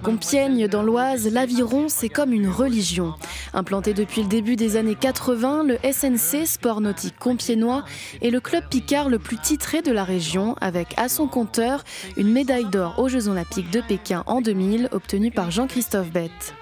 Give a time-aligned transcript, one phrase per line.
[0.00, 3.14] Compiègne, dans l'Oise, l'aviron, c'est comme une religion.
[3.54, 7.84] Implanté depuis le début des années 80, le SNC, Sport Nautique Compiègnois,
[8.22, 11.84] est le club picard le plus titré de la région, avec à son compteur
[12.16, 16.54] une médaille d'or aux Jeux Olympiques de Pékin en 2000, obtenue par Jean-Christophe Bette.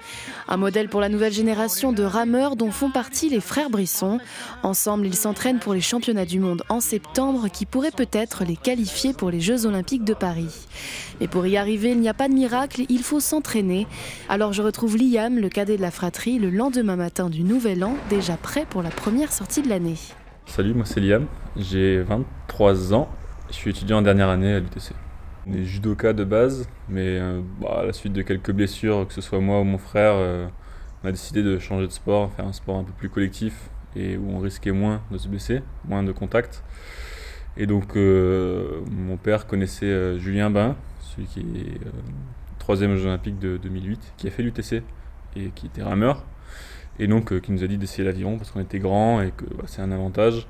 [0.49, 4.19] Un modèle pour la nouvelle génération de rameurs dont font partie les frères Brisson.
[4.63, 9.11] Ensemble, ils s'entraînent pour les championnats du monde en septembre qui pourraient peut-être les qualifier
[9.11, 10.67] pour les Jeux olympiques de Paris.
[11.19, 13.87] Mais pour y arriver, il n'y a pas de miracle, il faut s'entraîner.
[14.29, 17.95] Alors je retrouve Liam, le cadet de la fratrie, le lendemain matin du Nouvel An,
[18.09, 19.97] déjà prêt pour la première sortie de l'année.
[20.45, 21.25] Salut, moi c'est Liam,
[21.57, 23.09] j'ai 23 ans,
[23.49, 24.93] je suis étudiant en dernière année à l'UTC.
[25.45, 29.13] On est judoka de base, mais euh, bah, à la suite de quelques blessures, que
[29.13, 30.47] ce soit moi ou mon frère, euh,
[31.03, 34.15] on a décidé de changer de sport, faire un sport un peu plus collectif et
[34.15, 36.63] où on risquait moins de se blesser, moins de contact.
[37.57, 41.79] Et donc euh, mon père connaissait Julien Bain, celui qui est
[42.67, 44.83] troisième Jeux Olympiques de 2008, qui a fait l'UTC
[45.35, 46.25] et qui était rameur.
[46.99, 49.63] Et donc qui nous a dit d'essayer l'aviron parce qu'on était grand et que bah,
[49.67, 50.47] c'est un avantage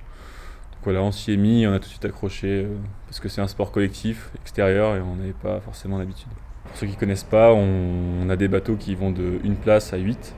[0.88, 3.42] voilà, on s'y est mis, on a tout de suite accroché euh, parce que c'est
[3.42, 6.30] un sport collectif, extérieur et on n'avait pas forcément l'habitude.
[6.64, 9.92] Pour ceux qui ne connaissent pas, on, a des bateaux qui vont de une place
[9.92, 10.34] à 8.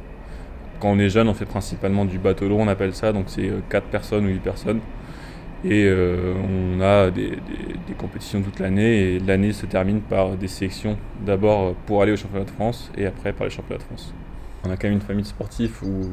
[0.80, 3.52] Quand on est jeune, on fait principalement du bateau long, on appelle ça, donc c'est
[3.70, 4.80] 4 euh, personnes ou 8 personnes.
[5.66, 7.38] Et euh, on a des,
[7.98, 12.46] compétitions toute l'année et l'année se termine par des sélections d'abord pour aller au championnat
[12.46, 14.14] de France et après par les championnats de France.
[14.64, 16.08] On a quand même une famille de sportifs où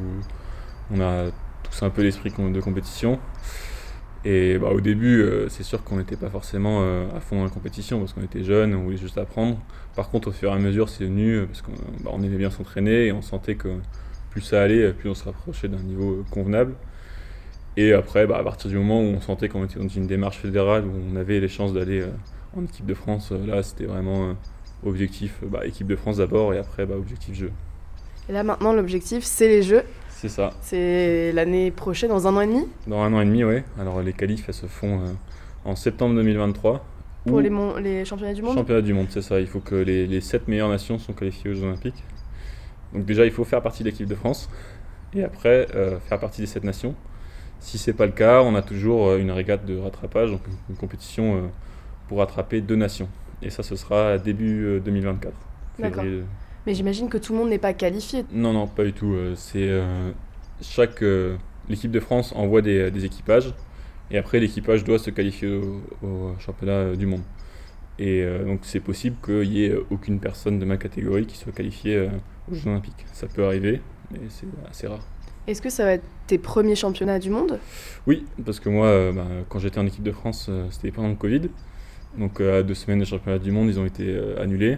[0.93, 1.25] on a
[1.63, 3.19] tous un peu l'esprit de compétition.
[4.25, 7.43] Et bah, au début, euh, c'est sûr qu'on n'était pas forcément euh, à fond dans
[7.45, 9.57] la compétition parce qu'on était jeunes, on voulait juste apprendre.
[9.95, 11.71] Par contre, au fur et à mesure, c'est venu parce qu'on
[12.03, 13.69] bah, aimait bien s'entraîner et on sentait que
[14.29, 16.73] plus ça allait, plus on se rapprochait d'un niveau convenable.
[17.77, 20.39] Et après, bah, à partir du moment où on sentait qu'on était dans une démarche
[20.39, 22.03] fédérale, où on avait les chances d'aller
[22.57, 24.35] en équipe de France, là, c'était vraiment
[24.85, 27.51] objectif équipe de France d'abord et après objectif jeu.
[28.29, 29.83] Et là, maintenant, l'objectif, c'est les jeux.
[30.09, 30.49] C'est ça.
[30.61, 32.67] C'est l'année prochaine, dans un an et demi?
[32.87, 33.61] Dans un an et demi, oui.
[33.79, 35.13] Alors les qualifs, elles se font euh,
[35.63, 36.83] en septembre 2023.
[37.25, 37.51] Pour les,
[37.81, 38.55] les, championnats du monde?
[38.55, 39.39] Championnats du monde, c'est ça.
[39.39, 42.03] Il faut que les, les 7 meilleures nations soient qualifiées aux Jeux Olympiques.
[42.93, 44.49] Donc déjà, il faut faire partie de l'équipe de France.
[45.13, 46.95] Et après, euh, faire partie des 7 nations.
[47.59, 50.75] Si c'est pas le cas, on a toujours euh, une régate de rattrapage, donc une
[50.75, 51.51] compétition
[52.07, 53.09] pour rattraper deux nations.
[53.41, 55.33] Et ça, ce sera début 2024.
[55.79, 56.03] D'accord.
[56.67, 58.25] Mais j'imagine que tout le monde n'est pas qualifié.
[58.33, 59.13] Non, non, pas du tout.
[59.13, 60.11] Euh, c'est euh,
[60.61, 61.37] chaque euh,
[61.69, 63.53] l'équipe de France envoie des, équipages
[64.11, 65.61] et après l'équipage doit se qualifier
[66.03, 67.21] au, championnat du monde.
[67.99, 72.07] Et donc c'est possible qu'il n'y ait aucune personne de ma catégorie qui soit qualifiée
[72.49, 73.05] aux Jeux Olympiques.
[73.11, 73.81] Ça peut arriver,
[74.11, 75.03] mais c'est assez rare.
[75.47, 77.59] Est-ce que ça va être tes premiers championnats du monde?
[78.05, 81.49] Oui, parce que moi, bah, quand j'étais en équipe de France, c'était pendant le Covid.
[82.17, 84.77] Donc à deux semaines de championnat du monde, ils ont été annulés.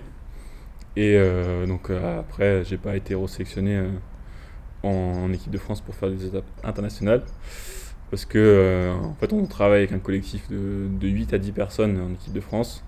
[0.96, 3.90] Et euh, donc euh, après, j'ai pas été resélectionné euh,
[4.84, 7.24] en, équipe de France pour faire des étapes internationales.
[8.12, 12.02] Parce que en fait, on travaille avec un collectif de, de, 8 à 10 personnes
[12.02, 12.84] en équipe de France,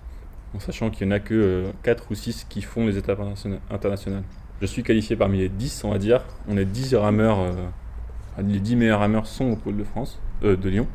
[0.54, 3.20] en sachant qu'il n'y en a que 4 ou 6 qui font les étapes
[3.70, 4.24] internationales.
[4.62, 6.24] Je suis qualifié parmi les 10, on va dire.
[6.48, 7.52] On est 10 rameurs,
[8.38, 10.86] les 10 meilleurs rameurs sont au pôle de France, de Lyon.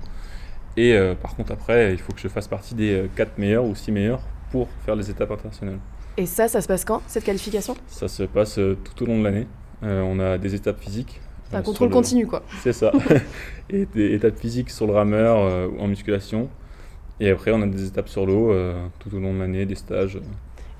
[0.77, 3.91] Et par contre, après, il faut que je fasse partie des 4 meilleurs ou 6
[3.91, 5.79] meilleurs pour faire les étapes internationales.
[6.19, 7.75] Et ça, ça se passe quand, cette qualification?
[7.85, 9.47] Ça se passe euh, tout au long de l'année.
[9.83, 11.21] Euh, on a des étapes physiques.
[11.53, 12.41] Un euh, contrôle continu, quoi.
[12.63, 12.91] C'est ça.
[13.69, 16.49] et des étapes physiques sur le rameur ou en musculation.
[17.19, 18.51] Et après, on a des étapes sur l'eau
[18.97, 20.19] tout au long de l'année, des stages.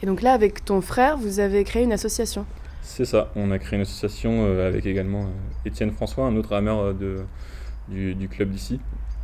[0.01, 2.45] Et donc là, avec ton frère, vous avez créé une association
[2.81, 3.31] C'est ça.
[3.35, 5.29] On a créé une association avec également
[5.65, 7.25] Étienne François, un autre rameur de,
[7.89, 8.79] du, club d'ici,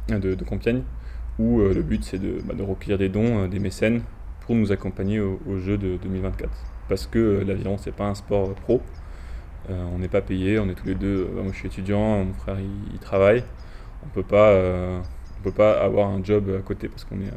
[0.09, 0.83] de, Compiègne,
[1.39, 4.01] où le but, c'est de, bah, recueillir des dons, des mécènes,
[4.45, 6.49] pour nous accompagner au, jeu de 2024.
[6.89, 8.81] Parce que euh, l'aviron, c'est pas un sport pro.
[9.69, 11.29] Euh, on n'est pas payé, on est tous les deux.
[11.31, 13.43] Euh, moi, je suis étudiant, mon frère, il, travaille.
[14.05, 17.31] On peut peut pas avoir un job à côté parce qu'on est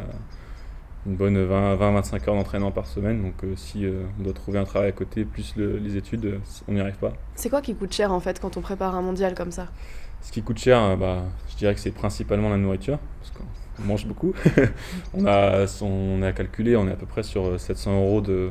[1.06, 3.22] une bonne 20-25 heures d'entraînement par semaine.
[3.22, 3.86] Donc, si
[4.18, 7.12] on doit trouver un travail à côté plus les études, on n'y arrive pas.
[7.34, 9.68] C'est quoi qui coûte cher en fait quand on prépare un mondial comme ça?
[10.22, 12.98] Ce qui coûte cher, bah, je dirais que c'est principalement la nourriture.
[13.20, 13.32] Parce
[13.78, 14.32] on mange beaucoup.
[15.14, 18.50] on, a, on a calculé, on est à peu près sur 700 euh, euros de,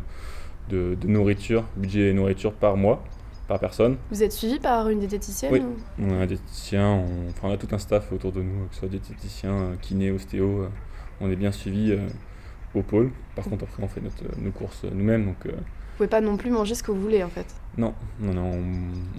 [0.69, 3.03] de, nourriture, budget nourriture par mois,
[3.47, 3.97] par personne.
[4.11, 5.61] Vous êtes suivi par une diététicienne Oui,
[5.99, 8.73] on a un diététicien, on, enfin, on a tout un staff autour de nous, que
[8.73, 10.61] ce soit diététicien, euh, kiné, ostéo.
[10.61, 10.69] Euh,
[11.21, 11.97] on est bien suivi
[12.77, 13.11] au pôle.
[13.35, 15.25] Par contre, après, on fait notre, nos courses nous-mêmes.
[15.25, 17.45] Donc, vous pouvez pas non plus manger ce que vous voulez en fait
[17.77, 18.51] Non, non, non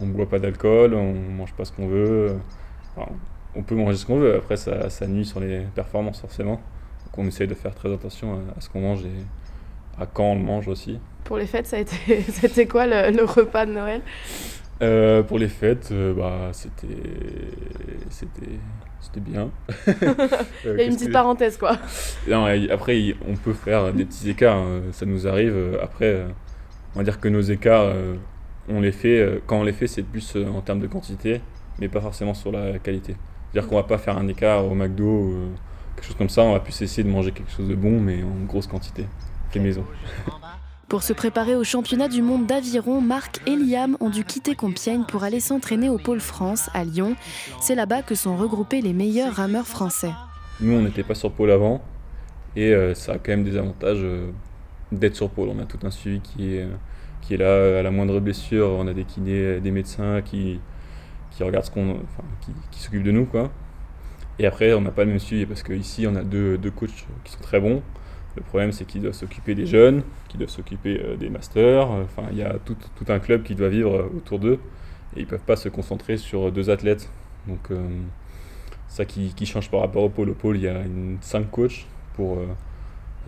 [0.00, 2.36] on ne boit pas d'alcool, on mange pas ce qu'on veut
[3.56, 4.36] on peut manger ce qu'on veut.
[4.36, 6.60] Après, ça, ça, nuit sur les performances forcément.
[7.04, 10.34] Donc on essaye de faire très attention à, ce qu'on mange et à quand on
[10.36, 10.98] le mange aussi.
[11.24, 14.02] Pour les fêtes, ça a été, c'était quoi le, repas de Noël?
[14.82, 16.86] Euh, Pour les fêtes, euh, bah, c'était,
[18.10, 18.58] c'était,
[19.00, 19.50] c'était bien.
[20.64, 21.76] Il y a une petite parenthèse, quoi.
[22.28, 24.56] Non, après, on peut faire des petits écarts.
[24.56, 24.82] Hein.
[24.92, 25.78] Ça nous arrive.
[25.82, 26.24] Après,
[26.94, 27.92] on va dire que nos écarts,
[28.68, 29.40] on les fait.
[29.46, 31.40] Quand on les fait, c'est plus en termes de quantité,
[31.78, 33.16] mais pas forcément sur la qualité.
[33.52, 35.34] C'est-à-dire qu'on va pas faire un écart au McDo,
[35.94, 36.42] quelque chose comme ça.
[36.42, 39.06] On va plus essayer de manger quelque chose de bon, mais en grosse quantité.
[39.50, 39.84] Fait maison.
[40.88, 45.02] Pour se préparer au championnat du monde d'aviron, Marc et Liam ont dû quitter Compiègne
[45.02, 47.16] pour aller s'entraîner au Pôle France, à Lyon.
[47.60, 50.12] C'est là-bas que sont regroupés les meilleurs rameurs français.
[50.60, 51.82] Nous, on n'était pas sur Pôle avant,
[52.54, 54.30] et euh, ça a quand même des avantages euh,
[54.92, 55.48] d'être sur Pôle.
[55.48, 56.68] On a tout un suivi qui est,
[57.20, 58.68] qui est là à la moindre blessure.
[58.68, 60.60] On a des kinés, des médecins qui,
[61.32, 61.98] qui regardent ce qu'on,
[62.70, 63.50] qui s'occupent de nous, quoi.
[64.38, 67.06] Et après, on n'a pas le même suivi parce qu'ici, on a deux, deux coachs
[67.24, 67.82] qui sont très bons.
[68.36, 71.88] Le problème, c'est qu'ils doivent s'occuper des jeunes, qu'ils doivent s'occuper euh, des masters.
[71.88, 72.76] Enfin, il y a tout,
[73.08, 74.58] un club qui doit vivre euh, autour d'eux
[75.16, 77.10] et ils ne peuvent pas se concentrer sur deux athlètes.
[77.48, 77.78] Donc, euh,
[78.88, 80.30] ça qui, change par rapport au pôle.
[80.30, 82.38] Au pôle, il y a une, cinq coachs pour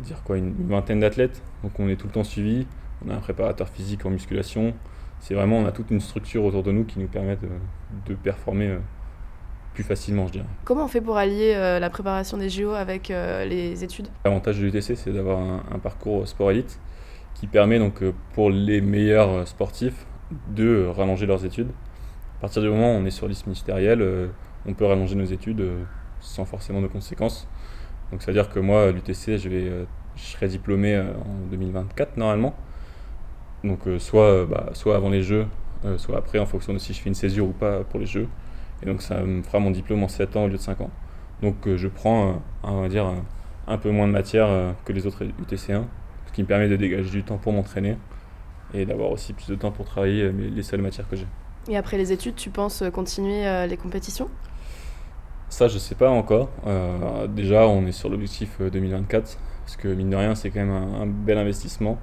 [0.02, 1.42] dire quoi, une, vingtaine d'athlètes.
[1.62, 2.66] Donc, on est tout le temps suivi.
[3.06, 4.74] On a un préparateur physique en musculation.
[5.20, 7.38] C'est vraiment, on a toute une structure autour de nous qui nous permet
[8.06, 8.76] de performer
[9.82, 10.46] facilement, je dirais.
[10.64, 14.08] Comment on fait pour allier euh, la préparation des JO avec euh, les études?
[14.24, 16.80] L'avantage de l'UTC, c'est d'avoir un, parcours sport élite
[17.34, 20.06] qui permet donc euh, pour les meilleurs sportifs
[20.48, 21.70] de rallonger leurs études.
[22.38, 24.30] À partir du moment où on est sur liste ministérielle,
[24.66, 25.64] on peut rallonger nos études
[26.20, 27.48] sans forcément de conséquences.
[28.12, 29.72] Donc ça veut dire que moi, l'UTC, je, vais,
[30.14, 32.54] je serai diplômé en 2024 normalement.
[33.64, 35.46] Donc soit, bah, soit avant les Jeux,
[35.96, 38.28] soit après en fonction de si je fais une césure ou pas pour les Jeux.
[38.82, 40.90] Et donc ça me fera mon diplôme en 7 ans au lieu de 5 ans.
[41.42, 42.32] Donc euh, je prends, euh,
[42.62, 43.14] on va dire, euh,
[43.66, 45.82] un peu moins de matière que les autres UTC1,
[46.26, 47.96] ce qui me permet de dégager du temps pour m'entraîner
[48.72, 51.26] et d'avoir aussi plus de temps pour travailler les seules matières que j'ai.
[51.68, 54.30] Et après les études, tu penses continuer les compétitions?
[55.50, 56.48] Ça, je sais pas encore.
[57.28, 61.06] déjà, on est sur l'objectif 2024, parce que mine de rien, c'est quand même un,
[61.06, 61.98] bel investissement.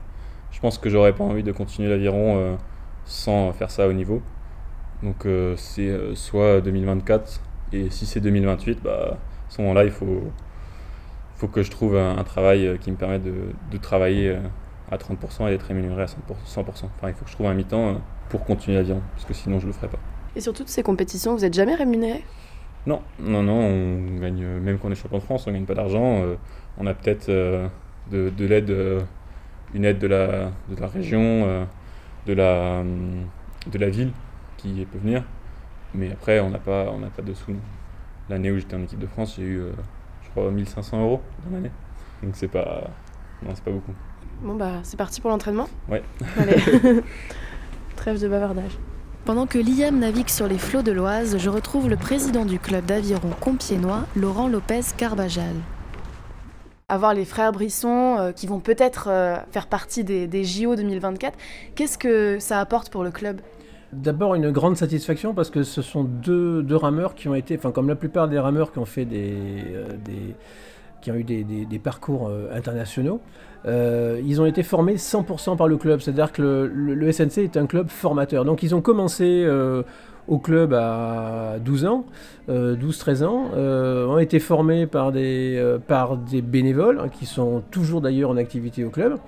[0.51, 2.59] Je pense que j'aurais pas envie de continuer l'aviron
[3.05, 4.21] sans faire ça au niveau.
[5.05, 7.39] Donc euh, c'est euh, soit 2024
[7.73, 10.23] et si c'est 2028, bah, à ce moment-là, il faut,
[11.35, 13.33] faut que je trouve un, travail euh, qui me permette de,
[13.71, 14.35] de travailler
[14.91, 16.15] à 30% et d'être rémunéré à 100%.
[16.57, 19.65] Enfin, il faut que je trouve un mi-temps pour continuer l'avion, parce que sinon je
[19.65, 19.99] ne le ferai pas.
[20.35, 22.23] Et sur toutes ces compétitions, vous n'êtes jamais rémunéré?
[22.87, 25.65] Non, non, non, on gagne, même quand on est champion de France, on ne gagne
[25.65, 26.23] pas d'argent.
[26.79, 28.75] on a peut-être de, de l'aide,
[29.75, 31.67] une aide de la, de la région,
[32.25, 32.83] de, la,
[33.71, 34.11] de la ville
[34.73, 35.23] qui peut venir.
[35.93, 37.55] Mais après, on n'a pas, on pas de sous.
[38.29, 39.71] L'année où j'étais en équipe de France, j'ai eu, euh,
[40.23, 41.71] je crois, 1500 euros dans l'année.
[42.23, 42.89] Donc c'est pas,
[43.43, 43.93] non, c'est pas beaucoup.
[44.41, 45.67] Bon bah, c'est parti pour l'entraînement.
[45.87, 46.03] Ouais.
[46.37, 46.55] Allez.
[47.95, 48.77] Trêve de bavardage.
[49.25, 52.85] Pendant que Liam navigue sur les flots de l'Oise, je retrouve le président du club
[52.85, 55.55] d'aviron compiénois, Laurent Lopez Carbajal.
[56.89, 61.35] Avoir les frères Brisson euh, qui vont peut-être euh, faire partie des, des JO 2024,
[61.73, 63.41] qu'est-ce que ça apporte pour le club?
[63.95, 67.71] D'abord une grande satisfaction parce que ce sont deux, deux, rameurs qui ont été, enfin
[67.71, 69.33] comme la plupart des rameurs qui ont fait des,
[69.73, 69.87] euh,
[71.01, 73.21] qui ont eu des, des, parcours euh, internationaux,
[73.65, 76.01] euh, ils ont été formés 100% par le club.
[76.01, 78.43] C'est-à-dire que le, le, SNC est un club formateur.
[78.43, 79.47] Donc ils ont commencé
[80.27, 82.05] au club à 12 ans,
[82.49, 88.31] 12-13 ans, ont été formés par des, par des bénévoles hein, qui sont toujours d'ailleurs
[88.31, 89.19] en activité au club.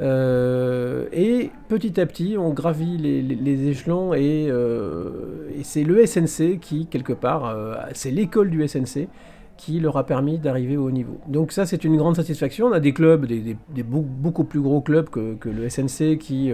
[0.00, 6.86] Euh, et petit à petit, on gravit les, échelons euh, et, c'est le SNC qui,
[6.86, 9.08] quelque part, euh, c'est l'école du SNC
[9.56, 11.18] qui leur a permis d'arriver au haut niveau.
[11.28, 12.66] Donc ça, c'est une grande satisfaction.
[12.66, 16.52] On a des clubs, des, beaucoup plus gros clubs que, le SNC qui,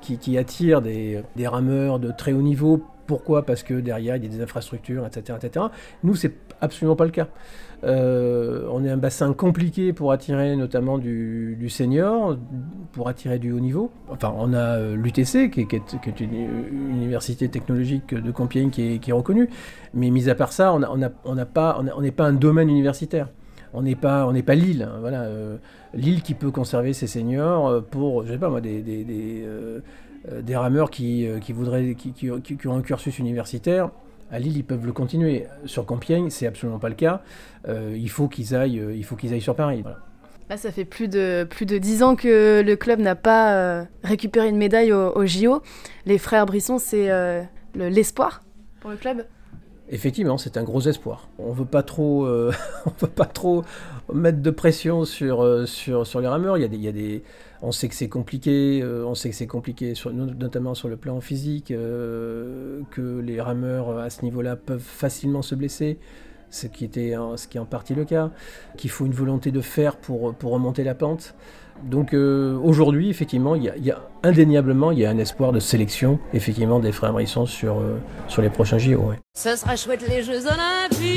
[0.00, 2.82] qui, attirent des, rameurs de très haut niveau.
[3.06, 3.46] Pourquoi?
[3.46, 5.38] Parce que derrière, il y a des infrastructures, etc.
[5.42, 5.66] etc.
[6.02, 7.28] Nous, c'est absolument pas le cas.
[7.84, 12.36] Euh, on est un bassin compliqué pour attirer notamment du, senior,
[12.92, 13.90] pour attirer du haut niveau.
[14.08, 19.48] Enfin, on a euh, l'UTC, qui, est, une université technologique de Compiègne qui est, reconnue.
[19.94, 23.28] Mais mis à part ça, on n'est pas un domaine universitaire.
[23.74, 24.82] On n'est pas, on pas Lille.
[24.82, 25.56] Hein, voilà, euh,
[25.94, 31.28] Lille qui peut conserver ses seniors pour, je sais pas moi, des, des, rameurs qui,
[31.50, 33.90] voudraient, qui ont un cursus universitaire
[34.30, 35.46] à Lille, ils peuvent le continuer.
[35.64, 37.22] Sur Compiègne, c'est absolument pas le cas.
[37.66, 39.82] Euh, il faut qu'ils aillent, euh, il faut qu'ils aillent sur Paris.
[40.56, 44.48] Ça fait plus de plus de dix ans que le club n'a pas euh, récupéré
[44.48, 45.62] une médaille au, JO.
[46.06, 47.10] Les frères Brisson, c'est
[47.74, 48.42] l'espoir
[48.80, 49.26] pour le club?
[49.90, 51.28] Effectivement, c'est un gros espoir.
[51.38, 52.52] On veut pas trop, euh,
[53.00, 53.64] veut pas trop
[54.12, 56.58] mettre de pression sur, euh, les rameurs.
[57.62, 60.96] On sait que c'est compliqué, euh, on sait que c'est compliqué, sur, notamment sur le
[60.96, 65.98] plan physique, que les rameurs à ce niveau-là peuvent facilement se blesser
[66.50, 67.16] ce qui, était, est
[67.58, 68.30] en partie le cas,
[68.76, 71.34] qu'il faut une volonté de faire pour, pour remonter la pente.
[71.84, 73.92] Donc euh, aujourd'hui, effectivement, il y,
[74.22, 78.42] indéniablement il y a un espoir de sélection effectivement des frères Brisson sur, euh, sur
[78.42, 78.98] les prochains JO.
[78.98, 79.16] Ouais.
[79.34, 81.07] Ce sera chouette les Jeux Olympiques,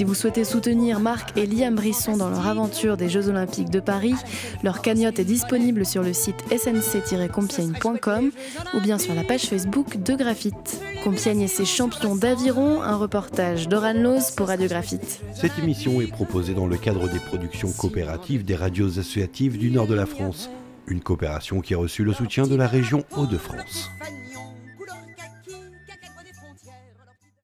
[0.00, 3.80] Si vous souhaitez soutenir Marc et Liam Brisson dans leur aventure des Jeux Olympiques de
[3.80, 4.14] Paris,
[4.62, 8.30] leur cagnotte est disponible sur le site snc-compiègne.com
[8.72, 10.80] ou bien sur la page Facebook de Graphite.
[11.04, 15.20] Compiègne et ses champions d'aviron, un reportage d'Oran pour Radio Graphite.
[15.34, 19.86] Cette émission est proposée dans le cadre des productions coopératives des radios associatives du nord
[19.86, 20.48] de la France,
[20.86, 23.90] une coopération qui a reçu le soutien de la région Hauts-de-France.